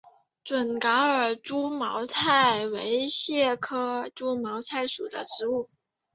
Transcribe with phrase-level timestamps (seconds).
[0.43, 2.67] 准噶尔猪毛菜是
[3.07, 5.67] 苋科猪毛菜属的植物。